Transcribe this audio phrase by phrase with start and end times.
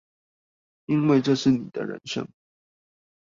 [0.87, 2.27] 因為這是你的人生